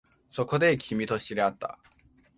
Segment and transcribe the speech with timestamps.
[0.31, 1.77] そこで、君と知り合った